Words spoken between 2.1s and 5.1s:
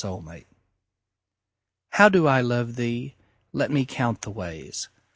I love thee? Let me count the ways.